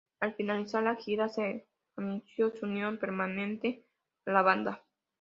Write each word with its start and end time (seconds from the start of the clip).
Al 0.19 0.33
finalizar 0.33 0.81
la 0.81 0.95
gira, 0.95 1.29
se 1.29 1.67
anunció 1.95 2.49
su 2.55 2.65
unión 2.65 2.97
permanente 2.97 3.85
a 4.25 4.31
la 4.31 4.41
banda. 4.41 4.83